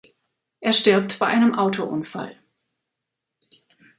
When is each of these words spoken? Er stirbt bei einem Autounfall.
Er 0.61 0.73
stirbt 0.73 1.19
bei 1.19 1.27
einem 1.27 1.53
Autounfall. 1.53 2.35